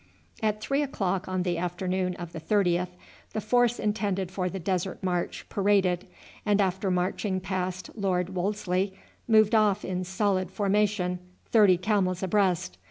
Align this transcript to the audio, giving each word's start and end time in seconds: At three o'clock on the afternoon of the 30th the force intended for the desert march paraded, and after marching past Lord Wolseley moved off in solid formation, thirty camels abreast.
At 0.41 0.61
three 0.61 0.81
o'clock 0.81 1.27
on 1.27 1.43
the 1.43 1.59
afternoon 1.59 2.15
of 2.15 2.31
the 2.33 2.39
30th 2.41 2.87
the 3.33 3.39
force 3.39 3.77
intended 3.77 4.31
for 4.31 4.49
the 4.49 4.57
desert 4.57 5.03
march 5.03 5.45
paraded, 5.47 6.07
and 6.43 6.59
after 6.59 6.89
marching 6.89 7.39
past 7.39 7.91
Lord 7.95 8.29
Wolseley 8.31 8.95
moved 9.27 9.53
off 9.53 9.85
in 9.85 10.03
solid 10.03 10.49
formation, 10.49 11.19
thirty 11.51 11.77
camels 11.77 12.23
abreast. 12.23 12.79